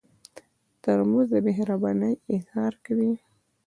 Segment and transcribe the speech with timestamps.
[0.83, 3.11] ترموز د مهربانۍ اظهار کوي.